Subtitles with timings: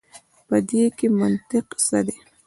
[0.47, 2.17] په دې کي منطق څه دی.